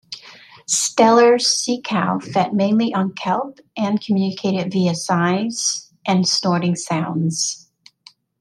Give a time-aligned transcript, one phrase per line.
[0.67, 7.69] Steller's sea cow fed mainly on kelp, and communicated via sighs and snorting sounds.